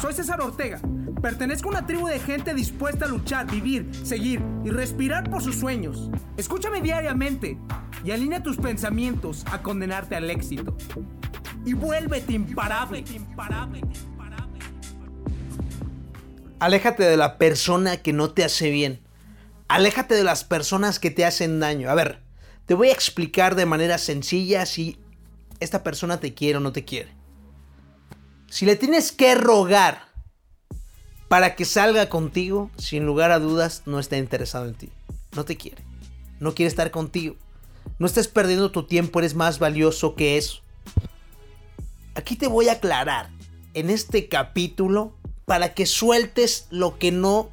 Soy 0.00 0.12
César 0.12 0.40
Ortega. 0.42 0.78
Pertenezco 1.22 1.68
a 1.68 1.72
una 1.72 1.86
tribu 1.86 2.06
de 2.06 2.20
gente 2.20 2.52
dispuesta 2.52 3.06
a 3.06 3.08
luchar, 3.08 3.50
vivir, 3.50 3.90
seguir 4.04 4.42
y 4.62 4.68
respirar 4.68 5.30
por 5.30 5.42
sus 5.42 5.56
sueños. 5.56 6.10
Escúchame 6.36 6.82
diariamente 6.82 7.58
y 8.04 8.10
alinea 8.10 8.42
tus 8.42 8.58
pensamientos 8.58 9.44
a 9.50 9.62
condenarte 9.62 10.14
al 10.14 10.28
éxito. 10.30 10.76
Y 11.64 11.72
vuélvete 11.72 12.34
imparable. 12.34 13.04
Aléjate 16.58 17.02
de 17.02 17.16
la 17.16 17.38
persona 17.38 17.96
que 17.96 18.12
no 18.12 18.30
te 18.30 18.44
hace 18.44 18.70
bien. 18.70 19.00
Aléjate 19.68 20.14
de 20.14 20.24
las 20.24 20.44
personas 20.44 20.98
que 20.98 21.10
te 21.10 21.24
hacen 21.24 21.58
daño. 21.58 21.90
A 21.90 21.94
ver, 21.94 22.20
te 22.66 22.74
voy 22.74 22.88
a 22.88 22.92
explicar 22.92 23.54
de 23.54 23.66
manera 23.66 23.96
sencilla 23.96 24.66
si 24.66 24.98
esta 25.58 25.82
persona 25.82 26.20
te 26.20 26.34
quiere 26.34 26.58
o 26.58 26.60
no 26.60 26.72
te 26.72 26.84
quiere. 26.84 27.15
Si 28.48 28.66
le 28.66 28.76
tienes 28.76 29.12
que 29.12 29.34
rogar 29.34 30.06
para 31.28 31.56
que 31.56 31.64
salga 31.64 32.08
contigo, 32.08 32.70
sin 32.78 33.04
lugar 33.04 33.32
a 33.32 33.38
dudas, 33.38 33.82
no 33.86 33.98
está 33.98 34.16
interesado 34.16 34.66
en 34.66 34.74
ti. 34.74 34.90
No 35.34 35.44
te 35.44 35.56
quiere. 35.56 35.82
No 36.38 36.54
quiere 36.54 36.68
estar 36.68 36.90
contigo. 36.90 37.36
No 37.98 38.06
estés 38.06 38.28
perdiendo 38.28 38.70
tu 38.70 38.84
tiempo, 38.84 39.18
eres 39.18 39.34
más 39.34 39.58
valioso 39.58 40.14
que 40.14 40.36
eso. 40.36 40.60
Aquí 42.14 42.36
te 42.36 42.46
voy 42.46 42.68
a 42.68 42.72
aclarar 42.72 43.30
en 43.74 43.90
este 43.90 44.28
capítulo 44.28 45.14
para 45.44 45.74
que 45.74 45.86
sueltes 45.86 46.66
lo 46.70 46.98
que 46.98 47.12
no 47.12 47.50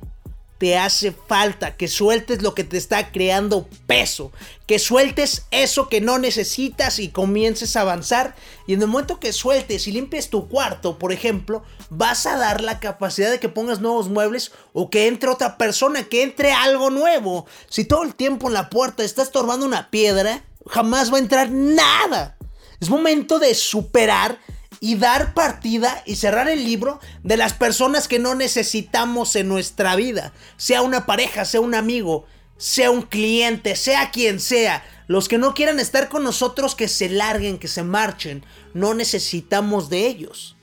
te 0.63 0.77
hace 0.77 1.11
falta, 1.11 1.75
que 1.75 1.89
sueltes 1.89 2.41
lo 2.41 2.55
que 2.55 2.63
te 2.63 2.77
está 2.77 3.11
creando 3.11 3.67
peso, 3.85 4.31
que 4.65 4.79
sueltes 4.79 5.45
eso 5.51 5.89
que 5.89 5.99
no 5.99 6.19
necesitas 6.19 6.99
y 6.99 7.09
comiences 7.09 7.75
a 7.75 7.81
avanzar. 7.81 8.33
Y 8.65 8.71
en 8.71 8.81
el 8.81 8.87
momento 8.87 9.19
que 9.19 9.33
sueltes 9.33 9.89
y 9.89 9.91
limpies 9.91 10.29
tu 10.29 10.47
cuarto, 10.47 10.97
por 10.97 11.11
ejemplo, 11.11 11.63
vas 11.89 12.25
a 12.27 12.37
dar 12.37 12.61
la 12.61 12.79
capacidad 12.79 13.29
de 13.29 13.41
que 13.41 13.49
pongas 13.49 13.81
nuevos 13.81 14.07
muebles 14.07 14.53
o 14.71 14.89
que 14.89 15.07
entre 15.07 15.31
otra 15.31 15.57
persona, 15.57 16.03
que 16.03 16.23
entre 16.23 16.53
algo 16.53 16.89
nuevo. 16.89 17.45
Si 17.67 17.83
todo 17.83 18.03
el 18.03 18.15
tiempo 18.15 18.47
en 18.47 18.53
la 18.53 18.69
puerta 18.69 19.03
estás 19.03 19.25
estorbando 19.25 19.65
una 19.65 19.91
piedra, 19.91 20.45
jamás 20.67 21.11
va 21.11 21.17
a 21.17 21.19
entrar 21.19 21.51
nada. 21.51 22.37
Es 22.79 22.89
momento 22.89 23.37
de 23.37 23.53
superar 23.53 24.39
y 24.83 24.95
dar 24.95 25.33
partida 25.33 26.03
y 26.05 26.17
cerrar 26.17 26.49
el 26.49 26.65
libro 26.65 26.99
de 27.23 27.37
las 27.37 27.53
personas 27.53 28.09
que 28.09 28.19
no 28.19 28.35
necesitamos 28.35 29.37
en 29.37 29.47
nuestra 29.47 29.95
vida. 29.95 30.33
Sea 30.57 30.81
una 30.81 31.05
pareja, 31.05 31.45
sea 31.45 31.61
un 31.61 31.73
amigo, 31.73 32.25
sea 32.57 32.91
un 32.91 33.03
cliente, 33.03 33.77
sea 33.77 34.11
quien 34.11 34.41
sea. 34.41 34.83
Los 35.07 35.29
que 35.29 35.37
no 35.37 35.53
quieran 35.53 35.79
estar 35.79 36.09
con 36.09 36.25
nosotros, 36.25 36.75
que 36.75 36.89
se 36.89 37.07
larguen, 37.07 37.59
que 37.59 37.69
se 37.69 37.81
marchen. 37.81 38.45
No 38.73 38.93
necesitamos 38.93 39.89
de 39.89 40.05
ellos. 40.05 40.57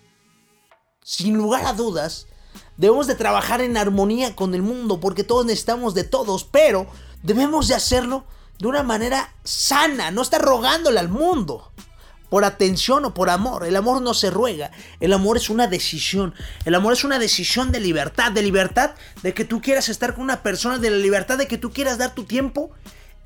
Sin 1.02 1.38
lugar 1.38 1.64
a 1.64 1.72
dudas, 1.72 2.26
debemos 2.76 3.06
de 3.06 3.14
trabajar 3.14 3.62
en 3.62 3.78
armonía 3.78 4.36
con 4.36 4.54
el 4.54 4.60
mundo 4.60 5.00
porque 5.00 5.24
todos 5.24 5.46
necesitamos 5.46 5.94
de 5.94 6.04
todos, 6.04 6.44
pero 6.44 6.86
debemos 7.22 7.68
de 7.68 7.74
hacerlo 7.74 8.26
de 8.58 8.68
una 8.68 8.82
manera 8.82 9.32
sana, 9.44 10.10
no 10.10 10.20
estar 10.20 10.42
rogándole 10.42 11.00
al 11.00 11.08
mundo 11.08 11.72
por 12.30 12.44
atención 12.44 13.04
o 13.04 13.12
por 13.12 13.28
amor. 13.28 13.66
El 13.66 13.76
amor 13.76 14.00
no 14.00 14.14
se 14.14 14.30
ruega, 14.30 14.70
el 15.00 15.12
amor 15.12 15.36
es 15.36 15.50
una 15.50 15.66
decisión. 15.66 16.32
El 16.64 16.74
amor 16.74 16.94
es 16.94 17.04
una 17.04 17.18
decisión 17.18 17.72
de 17.72 17.80
libertad, 17.80 18.32
de 18.32 18.42
libertad 18.42 18.92
de 19.22 19.34
que 19.34 19.44
tú 19.44 19.60
quieras 19.60 19.90
estar 19.90 20.14
con 20.14 20.22
una 20.22 20.42
persona, 20.42 20.78
de 20.78 20.90
la 20.90 20.96
libertad 20.96 21.36
de 21.36 21.48
que 21.48 21.58
tú 21.58 21.70
quieras 21.72 21.98
dar 21.98 22.14
tu 22.14 22.24
tiempo 22.24 22.70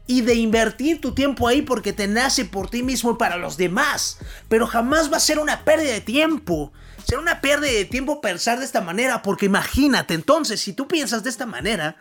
y 0.07 0.23
de 0.23 0.35
invertir 0.35 1.01
tu 1.01 1.15
tiempo 1.15 1.47
ahí 1.47 1.63
porque 1.63 1.93
te 1.93 2.09
nace 2.09 2.45
por 2.45 2.69
ti 2.69 2.83
mismo 2.83 3.13
y 3.13 3.17
para 3.17 3.37
los 3.37 3.57
demás. 3.57 4.19
Pero 4.49 4.67
jamás 4.67 5.13
va 5.13 5.19
a 5.19 5.21
ser 5.21 5.39
una 5.39 5.65
pérdida 5.65 5.93
de 5.93 6.01
tiempo. 6.01 6.73
Será 7.07 7.21
una 7.21 7.41
pérdida 7.43 7.73
de 7.73 7.85
tiempo 7.85 8.23
pensar 8.23 8.59
de 8.59 8.65
esta 8.65 8.81
manera 8.81 9.23
porque 9.23 9.47
imagínate 9.47 10.15
entonces, 10.15 10.61
si 10.61 10.73
tú 10.73 10.89
piensas 10.89 11.23
de 11.23 11.31
esta 11.31 11.47
manera, 11.47 11.97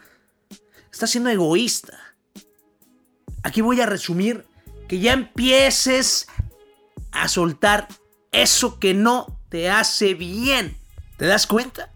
estás 0.92 1.12
siendo 1.12 1.30
egoísta. 1.30 1.98
Aquí 3.44 3.60
voy 3.60 3.82
a 3.82 3.86
resumir 3.86 4.46
que 4.88 5.00
ya 5.00 5.12
empieces 5.12 6.28
a 7.14 7.28
soltar 7.28 7.88
eso 8.32 8.80
que 8.80 8.94
no 8.94 9.40
te 9.50 9.70
hace 9.70 10.14
bien. 10.14 10.78
¿Te 11.18 11.26
das 11.26 11.48
cuenta? 11.48 11.92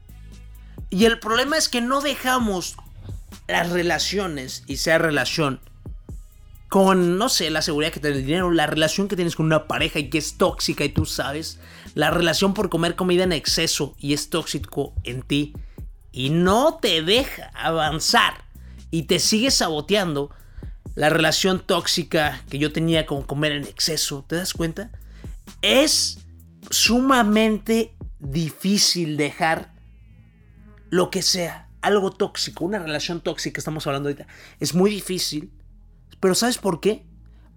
Y 0.90 1.06
el 1.06 1.20
problema 1.20 1.58
es 1.58 1.68
que 1.68 1.82
no 1.82 2.02
dejamos 2.02 2.78
las 3.48 3.70
relaciones, 3.70 4.64
y 4.68 4.78
sea 4.78 4.98
relación 4.98 5.60
con, 6.70 7.18
no 7.18 7.30
sé, 7.30 7.50
la 7.50 7.62
seguridad 7.62 7.94
que 7.94 8.00
te 8.00 8.10
el 8.10 8.26
dinero, 8.26 8.52
la 8.52 8.68
relación 8.68 9.08
que 9.08 9.16
tienes 9.16 9.36
con 9.36 9.46
una 9.46 9.68
pareja 9.68 10.00
y 10.00 10.10
que 10.10 10.18
es 10.18 10.38
tóxica 10.38 10.84
y 10.84 10.90
tú 10.90 11.06
sabes, 11.06 11.60
la 11.96 12.12
relación 12.12 12.54
por 12.54 12.70
comer 12.70 12.96
comida 12.96 13.24
en 13.24 13.32
exceso 13.32 13.96
y 14.00 14.14
es 14.14 14.30
tóxico 14.30 14.94
en 15.04 15.22
ti 15.22 15.54
y 16.12 16.30
no 16.30 16.78
te 16.82 17.02
deja 17.02 17.52
avanzar 17.54 18.44
y 18.92 19.04
te 19.04 19.20
sigue 19.20 19.50
saboteando 19.50 20.30
la 20.96 21.10
relación 21.10 21.60
tóxica 21.60 22.44
que 22.50 22.58
yo 22.58 22.74
tenía 22.74 23.06
con 23.06 23.24
comer 23.24 23.54
en 23.54 23.64
exceso, 23.64 24.26
¿te 24.28 24.36
das 24.36 24.54
cuenta? 24.54 24.90
Es 25.62 26.20
sumamente 26.70 27.96
difícil 28.20 29.18
dejar 29.18 29.74
lo 30.90 31.10
que 31.10 31.22
sea, 31.22 31.70
algo 31.82 32.12
tóxico, 32.12 32.66
una 32.66 32.80
relación 32.80 33.22
tóxica, 33.22 33.60
estamos 33.60 33.86
hablando 33.88 34.10
ahorita. 34.10 34.28
Es 34.60 34.74
muy 34.74 34.90
difícil, 34.90 35.52
pero 36.20 36.36
¿sabes 36.36 36.58
por 36.58 36.80
qué? 36.80 37.06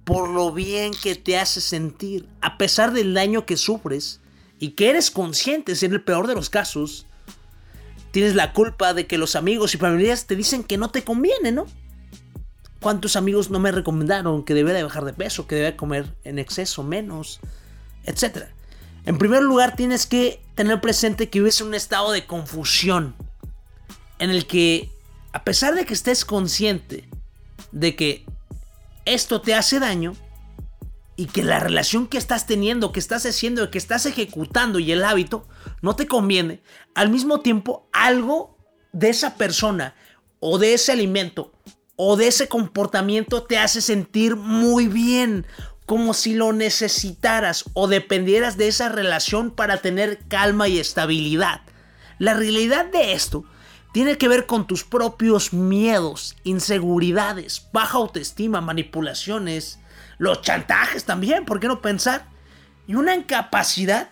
Por 0.04 0.28
lo 0.28 0.52
bien 0.52 0.92
que 1.02 1.14
te 1.14 1.38
hace 1.38 1.60
sentir, 1.60 2.28
a 2.40 2.58
pesar 2.58 2.92
del 2.92 3.14
daño 3.14 3.46
que 3.46 3.56
sufres 3.56 4.20
y 4.58 4.70
que 4.70 4.90
eres 4.90 5.10
consciente, 5.10 5.72
en 5.80 5.92
el 5.92 6.02
peor 6.02 6.26
de 6.26 6.34
los 6.34 6.50
casos, 6.50 7.06
tienes 8.10 8.34
la 8.34 8.52
culpa 8.52 8.94
de 8.94 9.06
que 9.06 9.18
los 9.18 9.36
amigos 9.36 9.74
y 9.74 9.78
familiares 9.78 10.26
te 10.26 10.36
dicen 10.36 10.64
que 10.64 10.78
no 10.78 10.90
te 10.90 11.04
conviene, 11.04 11.52
¿no? 11.52 11.66
¿Cuántos 12.80 13.14
amigos 13.16 13.50
no 13.50 13.58
me 13.58 13.72
recomendaron 13.72 14.44
que 14.44 14.54
debería 14.54 14.82
bajar 14.82 15.04
de 15.04 15.12
peso, 15.12 15.46
que 15.46 15.54
debería 15.54 15.76
comer 15.76 16.16
en 16.24 16.38
exceso 16.38 16.82
menos? 16.82 17.40
Etc. 18.04 18.46
En 19.04 19.18
primer 19.18 19.42
lugar, 19.42 19.76
tienes 19.76 20.06
que 20.06 20.42
tener 20.54 20.80
presente 20.80 21.30
que 21.30 21.40
vives 21.40 21.60
en 21.60 21.68
un 21.68 21.74
estado 21.74 22.12
de 22.12 22.26
confusión 22.26 23.14
en 24.18 24.30
el 24.30 24.46
que, 24.46 24.90
a 25.32 25.44
pesar 25.44 25.74
de 25.74 25.86
que 25.86 25.94
estés 25.94 26.24
consciente 26.24 27.08
de 27.72 27.96
que 27.96 28.26
esto 29.04 29.40
te 29.40 29.54
hace 29.54 29.80
daño 29.80 30.14
y 31.16 31.26
que 31.26 31.42
la 31.42 31.60
relación 31.60 32.06
que 32.06 32.18
estás 32.18 32.46
teniendo, 32.46 32.92
que 32.92 33.00
estás 33.00 33.26
haciendo, 33.26 33.70
que 33.70 33.78
estás 33.78 34.06
ejecutando 34.06 34.78
y 34.78 34.92
el 34.92 35.04
hábito 35.04 35.46
no 35.82 35.96
te 35.96 36.06
conviene, 36.06 36.62
al 36.94 37.10
mismo 37.10 37.40
tiempo 37.40 37.88
algo 37.92 38.56
de 38.92 39.10
esa 39.10 39.36
persona 39.36 39.94
o 40.40 40.58
de 40.58 40.74
ese 40.74 40.92
alimento 40.92 41.52
o 41.96 42.16
de 42.16 42.28
ese 42.28 42.48
comportamiento 42.48 43.42
te 43.42 43.58
hace 43.58 43.82
sentir 43.82 44.36
muy 44.36 44.88
bien 44.88 45.46
como 45.90 46.14
si 46.14 46.34
lo 46.34 46.52
necesitaras 46.52 47.64
o 47.72 47.88
dependieras 47.88 48.56
de 48.56 48.68
esa 48.68 48.88
relación 48.88 49.50
para 49.50 49.78
tener 49.78 50.20
calma 50.28 50.68
y 50.68 50.78
estabilidad. 50.78 51.62
La 52.20 52.32
realidad 52.32 52.84
de 52.84 53.12
esto 53.12 53.44
tiene 53.92 54.16
que 54.16 54.28
ver 54.28 54.46
con 54.46 54.68
tus 54.68 54.84
propios 54.84 55.52
miedos, 55.52 56.36
inseguridades, 56.44 57.66
baja 57.72 57.98
autoestima, 57.98 58.60
manipulaciones, 58.60 59.80
los 60.18 60.42
chantajes 60.42 61.06
también, 61.06 61.44
¿por 61.44 61.58
qué 61.58 61.66
no 61.66 61.82
pensar? 61.82 62.28
Y 62.86 62.94
una 62.94 63.16
incapacidad 63.16 64.10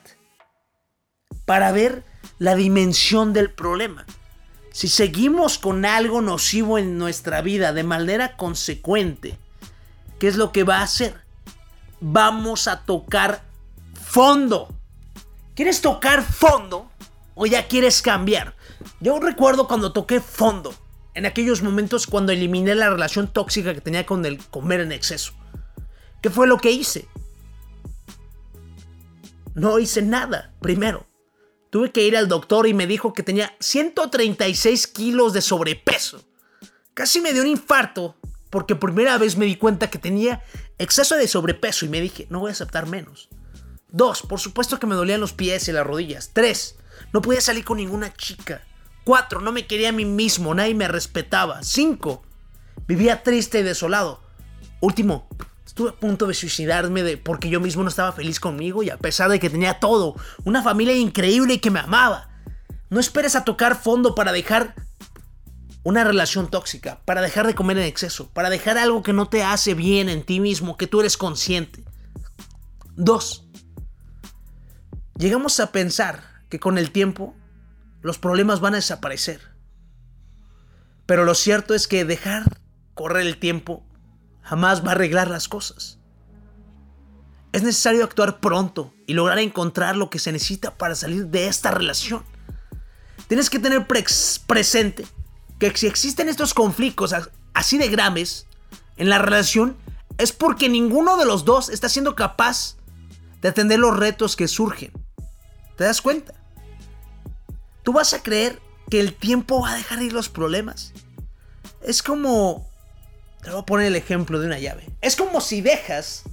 para 1.45 1.71
ver 1.71 2.03
la 2.41 2.57
dimensión 2.57 3.33
del 3.33 3.53
problema. 3.53 4.05
Si 4.73 4.89
seguimos 4.89 5.59
con 5.59 5.85
algo 5.85 6.23
nocivo 6.23 6.77
en 6.77 6.99
nuestra 6.99 7.41
vida 7.41 7.73
de 7.73 7.85
manera 7.85 8.37
consecuente, 8.37 9.39
¿qué 10.19 10.27
es 10.27 10.35
lo 10.35 10.51
que 10.51 10.65
va 10.65 10.79
a 10.79 10.83
hacer? 10.83 11.28
Vamos 12.01 12.69
a 12.69 12.85
tocar 12.85 13.43
fondo. 13.95 14.69
¿Quieres 15.55 15.81
tocar 15.81 16.23
fondo 16.23 16.91
o 17.35 17.47
ya 17.47 17.67
quieres 17.69 18.03
cambiar? 18.03 18.55
Yo 19.01 19.19
recuerdo 19.21 19.67
cuando 19.67 19.93
toqué 19.93 20.21
fondo, 20.21 20.75
en 21.15 21.27
aquellos 21.27 21.63
momentos 21.63 22.07
cuando 22.07 22.33
eliminé 22.33 22.75
la 22.75 22.91
relación 22.91 23.29
tóxica 23.29 23.75
que 23.75 23.81
tenía 23.81 24.07
con 24.07 24.25
el 24.25 24.39
comer 24.39 24.81
en 24.81 24.93
exceso. 24.93 25.33
¿Qué 26.23 26.31
fue 26.31 26.47
lo 26.47 26.59
que 26.59 26.71
hice? 26.71 27.09
No 29.55 29.79
hice 29.79 30.03
nada, 30.03 30.53
primero. 30.61 31.07
Tuve 31.71 31.91
que 31.91 32.07
ir 32.07 32.17
al 32.17 32.29
doctor 32.29 32.67
y 32.67 32.75
me 32.75 32.87
dijo 32.87 33.13
que 33.13 33.23
tenía 33.23 33.55
136 33.61 34.87
kilos 34.87 35.33
de 35.33 35.43
sobrepeso. 35.43 36.23
Casi 36.95 37.21
me 37.21 37.33
dio 37.33 37.43
un 37.43 37.49
infarto 37.49 38.17
porque 38.51 38.75
primera 38.75 39.19
vez 39.19 39.37
me 39.37 39.47
di 39.47 39.57
cuenta 39.57 39.91
que 39.91 39.99
tenía 39.99 40.43
exceso 40.79 41.17
de 41.17 41.29
sobrepeso 41.29 41.85
y 41.85 41.89
me 41.89 42.01
dije, 42.01 42.27
no 42.31 42.41
voy 42.41 42.51
a 42.51 42.53
aceptar 42.53 42.87
menos. 42.87 43.29
Dos, 43.91 44.23
por 44.23 44.41
supuesto 44.41 44.79
que 44.79 44.87
me 44.87 44.95
dolían 44.95 45.21
los 45.21 45.33
pies 45.33 45.69
y 45.69 45.73
las 45.73 45.87
rodillas. 45.87 46.31
Tres, 46.33 46.77
no 47.13 47.23
podía 47.23 47.41
salir 47.41 47.65
con 47.65 47.79
ninguna 47.79 48.13
chica. 48.15 48.63
Cuatro, 49.05 49.41
no 49.41 49.53
me 49.53 49.67
quería 49.67 49.89
a 49.89 49.93
mí 49.93 50.05
mismo, 50.05 50.55
nadie 50.55 50.75
me 50.75 50.89
respetaba. 50.89 51.63
Cinco, 51.63 52.23
vivía 52.87 53.23
triste 53.23 53.61
y 53.61 53.63
desolado. 53.63 54.21
Último, 54.81 55.29
estuve 55.65 55.91
a 55.91 55.97
punto 55.97 56.27
de 56.27 56.35
suicidarme 56.35 57.03
de, 57.03 57.17
porque 57.17 57.49
yo 57.49 57.61
mismo 57.61 57.83
no 57.83 57.89
estaba 57.89 58.13
feliz 58.13 58.39
conmigo 58.39 58.83
y 58.83 58.91
a 58.91 58.99
pesar 58.99 59.31
de 59.31 59.41
que 59.41 59.51
tenía 59.51 59.81
todo, 59.81 60.15
una 60.45 60.63
familia 60.63 60.95
increíble 60.95 61.55
y 61.55 61.59
que 61.59 61.71
me 61.71 61.81
amaba. 61.81 62.29
No 62.91 63.01
esperes 63.01 63.37
a 63.37 63.45
tocar 63.45 63.81
fondo 63.81 64.15
para 64.15 64.33
dejar 64.33 64.75
una 65.83 66.05
relación 66.05 66.51
tóxica, 66.51 67.01
para 67.05 67.23
dejar 67.23 67.47
de 67.47 67.55
comer 67.55 67.79
en 67.79 67.85
exceso, 67.85 68.29
para 68.31 68.51
dejar 68.51 68.79
algo 68.79 69.03
que 69.03 69.13
no 69.13 69.29
te 69.29 69.43
hace 69.43 69.75
bien 69.75 70.09
en 70.09 70.23
ti 70.23 70.41
mismo, 70.41 70.77
que 70.77 70.87
tú 70.87 71.01
eres 71.01 71.17
consciente. 71.17 71.85
Dos, 72.97 73.49
llegamos 75.17 75.61
a 75.61 75.73
pensar 75.73 76.43
que 76.49 76.59
con 76.59 76.79
el 76.79 76.91
tiempo 76.91 77.35
los 78.03 78.19
problemas 78.19 78.61
van 78.61 78.75
a 78.75 78.79
desaparecer. 78.79 79.41
Pero 81.07 81.25
lo 81.25 81.35
cierto 81.35 81.75
es 81.75 81.89
que 81.89 82.05
dejar 82.05 82.61
correr 82.95 83.27
el 83.27 83.39
tiempo 83.39 83.87
jamás 84.43 84.85
va 84.85 84.89
a 84.89 84.93
arreglar 84.93 85.29
las 85.29 85.49
cosas. 85.49 85.99
Es 87.53 87.63
necesario 87.63 88.05
actuar 88.05 88.41
pronto 88.41 88.93
y 89.07 89.15
lograr 89.15 89.39
encontrar 89.39 89.97
lo 89.97 90.11
que 90.11 90.19
se 90.19 90.33
necesita 90.33 90.77
para 90.77 90.95
salir 90.95 91.29
de 91.29 91.47
esta 91.47 91.71
relación. 91.71 92.25
Tienes 93.27 93.49
que 93.49 93.59
tener 93.59 93.87
presente 93.87 95.07
que 95.59 95.77
si 95.77 95.87
existen 95.87 96.29
estos 96.29 96.55
conflictos 96.55 97.15
así 97.55 97.79
de 97.79 97.89
graves 97.89 98.47
en 98.97 99.09
la 99.09 99.19
relación, 99.19 99.77
es 100.19 100.33
porque 100.33 100.69
ninguno 100.69 101.17
de 101.17 101.25
los 101.25 101.45
dos 101.45 101.69
está 101.69 101.89
siendo 101.89 102.15
capaz 102.15 102.77
de 103.41 103.49
atender 103.49 103.79
los 103.79 103.97
retos 103.97 104.37
que 104.37 104.49
surgen. 104.49 104.93
¿Te 105.77 105.85
das 105.85 106.03
cuenta? 106.03 106.35
Tú 107.85 107.93
vas 107.93 108.13
a 108.13 108.23
creer 108.23 108.61
que 108.91 109.01
el 109.01 109.15
tiempo 109.15 109.63
va 109.63 109.73
a 109.73 109.77
dejar 109.77 110.03
ir 110.03 110.13
los 110.13 110.29
problemas. 110.29 110.93
Es 111.83 112.03
como... 112.03 112.69
Te 113.43 113.51
voy 113.51 113.61
a 113.61 113.67
poner 113.67 113.87
el 113.87 113.97
ejemplo 113.97 114.41
de 114.41 114.47
una 114.47 114.59
llave. 114.59 114.91
Es 115.01 115.15
como 115.15 115.41
si 115.41 115.61
dejas 115.61 116.25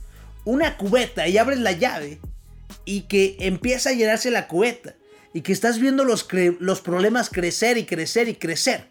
una 0.44 0.78
cubeta 0.78 1.28
y 1.28 1.38
abres 1.38 1.60
la 1.60 1.72
llave 1.72 2.20
y 2.84 3.02
que 3.02 3.38
empieza 3.40 3.90
a 3.90 3.94
llenarse 3.94 4.32
la 4.32 4.48
cubeta 4.48 4.96
y 5.34 5.42
que 5.42 5.52
estás 5.52 5.80
viendo 5.80 6.04
los, 6.04 6.28
los 6.60 6.82
problemas 6.82 7.30
crecer 7.30 7.78
y 7.78 7.86
crecer 7.86 8.28
y 8.28 8.36
crecer. 8.36 8.90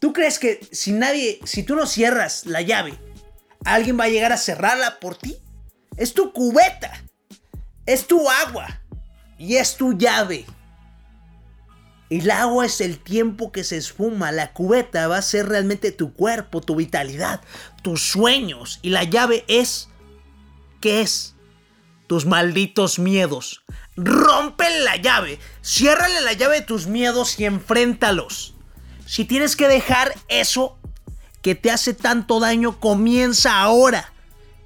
¿Tú 0.00 0.12
crees 0.12 0.38
que 0.38 0.60
si 0.70 0.92
nadie, 0.92 1.40
si 1.44 1.62
tú 1.62 1.74
no 1.74 1.86
cierras 1.86 2.46
la 2.46 2.62
llave, 2.62 2.98
alguien 3.64 3.98
va 3.98 4.04
a 4.04 4.08
llegar 4.08 4.32
a 4.32 4.36
cerrarla 4.36 5.00
por 5.00 5.16
ti? 5.16 5.36
Es 5.96 6.14
tu 6.14 6.32
cubeta, 6.32 7.04
es 7.86 8.06
tu 8.06 8.28
agua 8.28 8.80
y 9.38 9.56
es 9.56 9.76
tu 9.76 9.96
llave. 9.96 10.46
El 12.10 12.30
agua 12.30 12.64
es 12.64 12.80
el 12.80 12.98
tiempo 12.98 13.52
que 13.52 13.64
se 13.64 13.76
esfuma, 13.76 14.32
la 14.32 14.52
cubeta 14.52 15.08
va 15.08 15.18
a 15.18 15.22
ser 15.22 15.48
realmente 15.48 15.92
tu 15.92 16.14
cuerpo, 16.14 16.60
tu 16.60 16.76
vitalidad, 16.76 17.40
tus 17.82 18.02
sueños 18.10 18.78
y 18.82 18.90
la 18.90 19.04
llave 19.04 19.44
es... 19.48 19.88
¿Qué 20.80 21.00
es? 21.00 21.34
Tus 22.06 22.24
malditos 22.24 22.98
miedos. 22.98 23.64
Rompe 23.96 24.64
la 24.84 24.96
llave, 24.96 25.38
ciérrale 25.60 26.20
la 26.20 26.32
llave 26.32 26.60
de 26.60 26.66
tus 26.66 26.86
miedos 26.86 27.38
y 27.40 27.44
enfréntalos. 27.44 28.54
Si 29.08 29.24
tienes 29.24 29.56
que 29.56 29.68
dejar 29.68 30.14
eso 30.28 30.76
que 31.40 31.54
te 31.54 31.70
hace 31.70 31.94
tanto 31.94 32.40
daño, 32.40 32.78
comienza 32.78 33.58
ahora. 33.58 34.12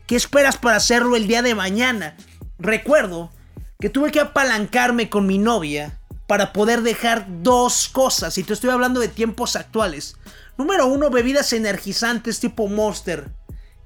¿Qué 0.08 0.16
esperas 0.16 0.56
para 0.56 0.78
hacerlo 0.78 1.14
el 1.14 1.28
día 1.28 1.42
de 1.42 1.54
mañana? 1.54 2.16
Recuerdo 2.58 3.30
que 3.78 3.88
tuve 3.88 4.10
que 4.10 4.18
apalancarme 4.18 5.08
con 5.08 5.28
mi 5.28 5.38
novia 5.38 6.00
para 6.26 6.52
poder 6.52 6.82
dejar 6.82 7.24
dos 7.44 7.88
cosas. 7.88 8.36
Y 8.36 8.42
te 8.42 8.54
estoy 8.54 8.70
hablando 8.70 8.98
de 8.98 9.06
tiempos 9.06 9.54
actuales. 9.54 10.16
Número 10.58 10.88
uno, 10.88 11.08
bebidas 11.08 11.52
energizantes 11.52 12.40
tipo 12.40 12.66
Monster 12.66 13.30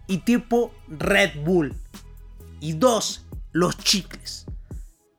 y 0.07 0.19
tipo 0.19 0.73
Red 0.89 1.45
Bull. 1.45 1.75
Y 2.61 2.73
dos, 2.73 3.27
los 3.53 3.77
chicles. 3.77 4.47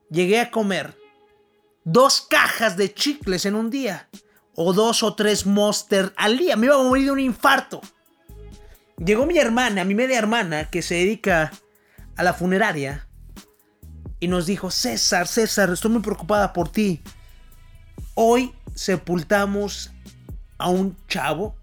Llegué 0.09 0.39
a 0.39 0.49
comer 0.49 0.97
dos 1.83 2.21
cajas 2.27 2.75
de 2.75 2.91
chicles 2.91 3.45
en 3.45 3.53
un 3.53 3.69
día. 3.69 4.09
O 4.59 4.73
dos 4.73 5.03
o 5.03 5.13
tres 5.13 5.45
Monster 5.45 6.13
al 6.17 6.39
día. 6.39 6.55
Me 6.55 6.65
iba 6.65 6.73
a 6.75 6.83
morir 6.83 7.05
de 7.05 7.11
un 7.11 7.19
infarto. 7.19 7.79
Llegó 8.97 9.27
mi 9.27 9.37
hermana, 9.37 9.83
mi 9.83 9.93
media 9.93 10.17
hermana, 10.17 10.67
que 10.71 10.81
se 10.81 10.95
dedica 10.95 11.51
a 12.15 12.23
la 12.23 12.33
funeraria. 12.33 13.07
Y 14.19 14.27
nos 14.27 14.47
dijo, 14.47 14.71
César, 14.71 15.27
César, 15.27 15.69
estoy 15.69 15.91
muy 15.91 16.01
preocupada 16.01 16.53
por 16.53 16.71
ti. 16.71 17.03
Hoy 18.15 18.51
sepultamos 18.73 19.91
a 20.57 20.69
un 20.69 20.97
chavo 21.07 21.55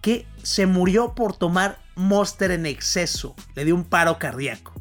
que 0.00 0.24
se 0.44 0.66
murió 0.66 1.16
por 1.16 1.36
tomar 1.36 1.80
Monster 1.96 2.52
en 2.52 2.66
exceso. 2.66 3.34
Le 3.56 3.64
dio 3.64 3.74
un 3.74 3.82
paro 3.82 4.20
cardíaco. 4.20 4.72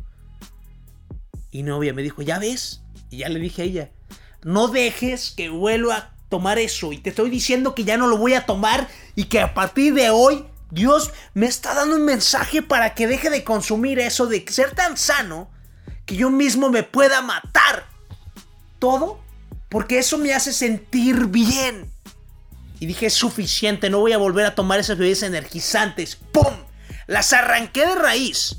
Y 1.49 1.63
novia 1.63 1.95
me 1.95 2.03
dijo, 2.03 2.21
¿ya 2.21 2.37
ves? 2.37 2.83
Y 3.09 3.17
ya 3.17 3.29
le 3.29 3.39
dije 3.39 3.63
a 3.63 3.65
ella, 3.65 3.91
no 4.43 4.67
dejes 4.67 5.31
que 5.31 5.49
vuelva 5.49 6.14
tomar 6.35 6.59
eso. 6.59 6.91
Y 6.91 6.97
te 6.97 7.11
estoy 7.11 7.29
diciendo 7.29 7.73
que 7.73 7.85
ya 7.85 7.95
no 7.95 8.07
lo 8.07 8.17
voy 8.17 8.33
a 8.33 8.45
tomar 8.45 8.89
y 9.15 9.23
que 9.25 9.39
a 9.39 9.53
partir 9.53 9.93
de 9.93 10.09
hoy 10.09 10.43
Dios 10.69 11.13
me 11.33 11.45
está 11.45 11.73
dando 11.73 11.95
un 11.95 12.03
mensaje 12.03 12.61
para 12.61 12.93
que 12.93 13.07
deje 13.07 13.29
de 13.29 13.45
consumir 13.45 13.99
eso, 13.99 14.25
de 14.25 14.45
ser 14.49 14.75
tan 14.75 14.97
sano, 14.97 15.49
que 16.05 16.17
yo 16.17 16.29
mismo 16.29 16.69
me 16.69 16.83
pueda 16.83 17.21
matar. 17.21 17.87
Todo 18.79 19.21
porque 19.69 19.97
eso 19.97 20.17
me 20.17 20.33
hace 20.33 20.51
sentir 20.51 21.27
bien. 21.27 21.89
Y 22.81 22.85
dije, 22.85 23.05
es 23.05 23.13
suficiente, 23.13 23.89
no 23.89 23.99
voy 23.99 24.11
a 24.11 24.17
volver 24.17 24.45
a 24.45 24.55
tomar 24.55 24.81
esas 24.81 24.97
bebidas 24.97 25.23
energizantes. 25.23 26.17
¡Pum! 26.33 26.53
Las 27.07 27.31
arranqué 27.31 27.85
de 27.85 27.95
raíz. 27.95 28.57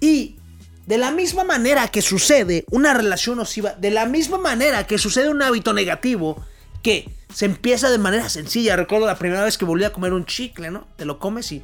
Y 0.00 0.40
de 0.86 0.98
la 0.98 1.12
misma 1.12 1.44
manera 1.44 1.86
que 1.86 2.02
sucede 2.02 2.64
una 2.72 2.92
relación 2.92 3.36
nociva, 3.36 3.74
de 3.74 3.92
la 3.92 4.06
misma 4.06 4.38
manera 4.38 4.84
que 4.84 4.98
sucede 4.98 5.28
un 5.28 5.42
hábito 5.42 5.72
negativo, 5.72 6.44
que 6.82 7.08
se 7.32 7.46
empieza 7.46 7.90
de 7.90 7.98
manera 7.98 8.28
sencilla. 8.28 8.76
Recuerdo 8.76 9.06
la 9.06 9.18
primera 9.18 9.44
vez 9.44 9.56
que 9.56 9.64
volví 9.64 9.84
a 9.84 9.92
comer 9.92 10.12
un 10.12 10.26
chicle, 10.26 10.70
¿no? 10.70 10.86
Te 10.96 11.04
lo 11.04 11.18
comes 11.18 11.50
y 11.52 11.62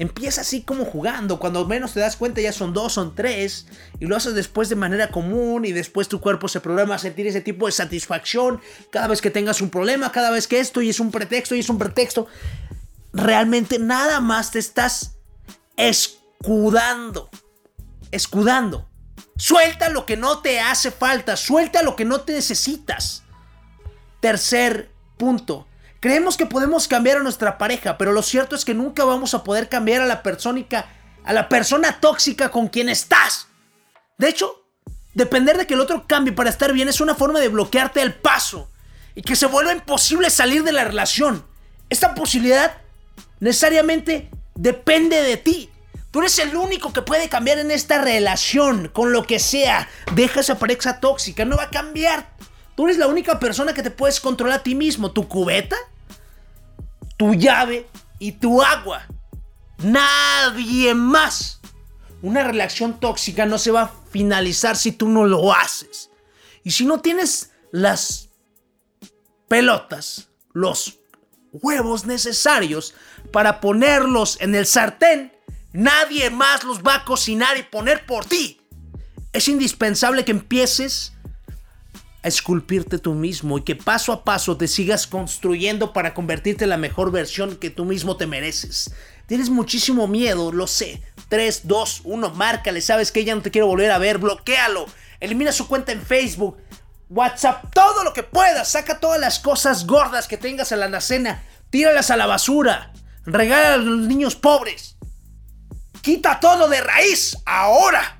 Empieza 0.00 0.40
así 0.40 0.62
como 0.62 0.86
jugando, 0.86 1.38
cuando 1.38 1.66
menos 1.66 1.92
te 1.92 2.00
das 2.00 2.16
cuenta 2.16 2.40
ya 2.40 2.52
son 2.52 2.72
dos, 2.72 2.94
son 2.94 3.14
tres, 3.14 3.66
y 3.98 4.06
lo 4.06 4.16
haces 4.16 4.34
después 4.34 4.70
de 4.70 4.74
manera 4.74 5.10
común 5.10 5.66
y 5.66 5.72
después 5.72 6.08
tu 6.08 6.22
cuerpo 6.22 6.48
se 6.48 6.60
programa 6.60 6.94
a 6.94 6.98
sentir 6.98 7.26
ese 7.26 7.42
tipo 7.42 7.66
de 7.66 7.72
satisfacción 7.72 8.62
cada 8.90 9.08
vez 9.08 9.20
que 9.20 9.30
tengas 9.30 9.60
un 9.60 9.68
problema, 9.68 10.10
cada 10.10 10.30
vez 10.30 10.46
que 10.46 10.60
esto 10.60 10.80
y 10.80 10.88
es 10.88 11.00
un 11.00 11.10
pretexto 11.10 11.54
y 11.54 11.60
es 11.60 11.68
un 11.68 11.78
pretexto. 11.78 12.28
Realmente 13.12 13.78
nada 13.78 14.20
más 14.20 14.52
te 14.52 14.58
estás 14.58 15.16
escudando, 15.76 17.28
escudando. 18.10 18.88
Suelta 19.36 19.90
lo 19.90 20.06
que 20.06 20.16
no 20.16 20.38
te 20.38 20.60
hace 20.60 20.90
falta, 20.90 21.36
suelta 21.36 21.82
lo 21.82 21.94
que 21.94 22.06
no 22.06 22.22
te 22.22 22.32
necesitas. 22.32 23.24
Tercer 24.20 24.90
punto, 25.16 25.66
Creemos 26.00 26.38
que 26.38 26.46
podemos 26.46 26.88
cambiar 26.88 27.18
a 27.18 27.22
nuestra 27.22 27.58
pareja, 27.58 27.98
pero 27.98 28.12
lo 28.12 28.22
cierto 28.22 28.56
es 28.56 28.64
que 28.64 28.72
nunca 28.72 29.04
vamos 29.04 29.34
a 29.34 29.44
poder 29.44 29.68
cambiar 29.68 30.00
a 30.00 30.06
la 30.06 30.22
persónica, 30.22 30.86
a 31.24 31.34
la 31.34 31.50
persona 31.50 32.00
tóxica 32.00 32.50
con 32.50 32.68
quien 32.68 32.88
estás. 32.88 33.48
De 34.16 34.30
hecho, 34.30 34.64
depender 35.12 35.58
de 35.58 35.66
que 35.66 35.74
el 35.74 35.80
otro 35.80 36.06
cambie 36.06 36.32
para 36.32 36.48
estar 36.48 36.72
bien 36.72 36.88
es 36.88 37.02
una 37.02 37.14
forma 37.14 37.38
de 37.38 37.48
bloquearte 37.48 38.00
el 38.00 38.14
paso 38.14 38.70
y 39.14 39.20
que 39.20 39.36
se 39.36 39.44
vuelva 39.44 39.74
imposible 39.74 40.30
salir 40.30 40.64
de 40.64 40.72
la 40.72 40.84
relación. 40.84 41.44
Esta 41.90 42.14
posibilidad 42.14 42.78
necesariamente 43.40 44.30
depende 44.54 45.20
de 45.22 45.36
ti. 45.36 45.70
Tú 46.10 46.20
eres 46.20 46.38
el 46.38 46.56
único 46.56 46.94
que 46.94 47.02
puede 47.02 47.28
cambiar 47.28 47.58
en 47.58 47.70
esta 47.70 48.02
relación, 48.02 48.88
con 48.88 49.12
lo 49.12 49.24
que 49.24 49.38
sea. 49.38 49.86
Deja 50.14 50.40
esa 50.40 50.58
pareja 50.58 50.98
tóxica, 50.98 51.44
no 51.44 51.58
va 51.58 51.64
a 51.64 51.70
cambiar. 51.70 52.30
Tú 52.80 52.86
eres 52.86 52.96
la 52.96 53.08
única 53.08 53.38
persona 53.38 53.74
que 53.74 53.82
te 53.82 53.90
puedes 53.90 54.20
controlar 54.20 54.60
a 54.60 54.62
ti 54.62 54.74
mismo. 54.74 55.12
Tu 55.12 55.28
cubeta, 55.28 55.76
tu 57.18 57.34
llave 57.34 57.86
y 58.18 58.32
tu 58.32 58.62
agua. 58.62 59.06
Nadie 59.82 60.94
más. 60.94 61.60
Una 62.22 62.42
relación 62.42 62.98
tóxica 62.98 63.44
no 63.44 63.58
se 63.58 63.70
va 63.70 63.82
a 63.82 63.92
finalizar 64.10 64.78
si 64.78 64.92
tú 64.92 65.10
no 65.10 65.26
lo 65.26 65.52
haces. 65.52 66.08
Y 66.64 66.70
si 66.70 66.86
no 66.86 67.02
tienes 67.02 67.50
las 67.70 68.30
pelotas, 69.46 70.30
los 70.54 71.00
huevos 71.52 72.06
necesarios 72.06 72.94
para 73.30 73.60
ponerlos 73.60 74.40
en 74.40 74.54
el 74.54 74.64
sartén, 74.64 75.34
nadie 75.74 76.30
más 76.30 76.64
los 76.64 76.80
va 76.80 76.94
a 76.94 77.04
cocinar 77.04 77.58
y 77.58 77.62
poner 77.62 78.06
por 78.06 78.24
ti. 78.24 78.58
Es 79.34 79.48
indispensable 79.48 80.24
que 80.24 80.30
empieces 80.30 81.12
a 82.22 82.28
esculpirte 82.28 82.98
tú 82.98 83.14
mismo 83.14 83.58
y 83.58 83.62
que 83.62 83.76
paso 83.76 84.12
a 84.12 84.24
paso 84.24 84.56
te 84.56 84.68
sigas 84.68 85.06
construyendo 85.06 85.92
para 85.92 86.14
convertirte 86.14 86.64
en 86.64 86.70
la 86.70 86.76
mejor 86.76 87.10
versión 87.10 87.56
que 87.56 87.70
tú 87.70 87.84
mismo 87.84 88.16
te 88.16 88.26
mereces. 88.26 88.92
Tienes 89.26 89.48
muchísimo 89.48 90.06
miedo, 90.06 90.52
lo 90.52 90.66
sé. 90.66 91.02
3, 91.28 91.62
2, 91.64 92.02
1, 92.04 92.30
márcale, 92.30 92.80
sabes 92.80 93.12
que 93.12 93.24
ya 93.24 93.34
no 93.34 93.42
te 93.42 93.50
quiero 93.50 93.68
volver 93.68 93.90
a 93.92 93.98
ver, 93.98 94.18
bloquealo. 94.18 94.86
Elimina 95.20 95.52
su 95.52 95.68
cuenta 95.68 95.92
en 95.92 96.02
Facebook, 96.02 96.56
WhatsApp, 97.08 97.72
todo 97.72 98.04
lo 98.04 98.12
que 98.12 98.22
puedas. 98.22 98.68
Saca 98.68 98.98
todas 98.98 99.20
las 99.20 99.38
cosas 99.38 99.86
gordas 99.86 100.26
que 100.26 100.36
tengas 100.36 100.72
en 100.72 100.80
la 100.80 100.86
alacena, 100.86 101.42
tíralas 101.70 102.10
a 102.10 102.16
la 102.16 102.26
basura. 102.26 102.92
Regala 103.24 103.74
a 103.74 103.76
los 103.76 104.08
niños 104.08 104.34
pobres. 104.34 104.96
Quita 106.02 106.40
todo 106.40 106.68
de 106.68 106.80
raíz, 106.80 107.36
ahora. 107.46 108.19